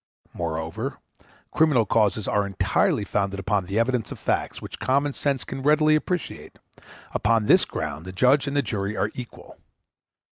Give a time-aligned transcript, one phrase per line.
[0.33, 0.97] Moreover,
[1.51, 5.93] criminal causes are entirely founded upon the evidence of facts which common sense can readily
[5.95, 6.57] appreciate;
[7.13, 9.59] upon this ground the judge and the jury are equal.